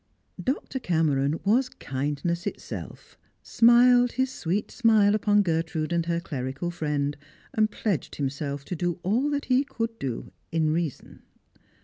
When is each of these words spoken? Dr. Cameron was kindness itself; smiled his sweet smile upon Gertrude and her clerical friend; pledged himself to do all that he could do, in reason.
Dr. 0.43 0.79
Cameron 0.79 1.39
was 1.45 1.69
kindness 1.69 2.47
itself; 2.47 3.19
smiled 3.43 4.13
his 4.13 4.31
sweet 4.31 4.71
smile 4.71 5.13
upon 5.13 5.43
Gertrude 5.43 5.93
and 5.93 6.07
her 6.07 6.19
clerical 6.19 6.71
friend; 6.71 7.15
pledged 7.69 8.15
himself 8.15 8.65
to 8.65 8.75
do 8.75 8.99
all 9.03 9.29
that 9.29 9.45
he 9.45 9.63
could 9.63 9.99
do, 9.99 10.31
in 10.51 10.71
reason. 10.73 11.21